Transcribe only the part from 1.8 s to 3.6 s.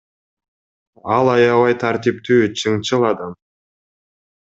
тартиптүү, чынчыл адам.